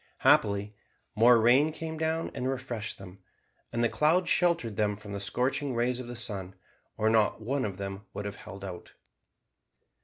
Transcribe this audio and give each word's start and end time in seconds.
Happily 0.21 0.73
more 1.13 1.39
rain 1.39 1.71
came 1.71 1.99
down 1.99 2.31
and 2.33 2.49
refreshed 2.49 2.97
them, 2.97 3.19
and 3.71 3.83
the 3.83 3.87
clouds 3.87 4.31
sheltered 4.31 4.75
them 4.75 4.97
from 4.97 5.13
the 5.13 5.19
scorching 5.19 5.75
rays 5.75 5.99
of 5.99 6.07
the 6.07 6.15
sun, 6.15 6.55
or 6.97 7.07
not 7.07 7.39
one 7.39 7.65
of 7.65 7.77
them 7.77 8.07
would 8.11 8.25
have 8.25 8.37
held 8.37 8.65
out. 8.65 8.93